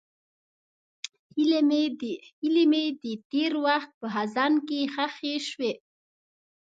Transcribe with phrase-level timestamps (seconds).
[2.41, 5.71] هیلې مې د تېر وخت په خزان کې ښخې شوې.